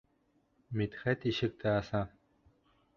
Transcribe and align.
Мидхәт 0.81 1.27
ишекте 1.33 1.71
аса. 1.85 2.05